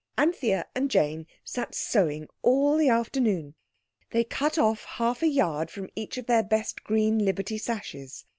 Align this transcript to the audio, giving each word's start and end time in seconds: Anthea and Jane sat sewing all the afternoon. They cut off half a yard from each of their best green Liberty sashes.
Anthea 0.17 0.65
and 0.73 0.89
Jane 0.89 1.27
sat 1.45 1.75
sewing 1.75 2.27
all 2.41 2.75
the 2.75 2.89
afternoon. 2.89 3.53
They 4.09 4.23
cut 4.23 4.57
off 4.57 4.83
half 4.83 5.21
a 5.21 5.27
yard 5.27 5.69
from 5.69 5.91
each 5.95 6.17
of 6.17 6.25
their 6.25 6.41
best 6.41 6.83
green 6.83 7.19
Liberty 7.19 7.59
sashes. 7.59 8.25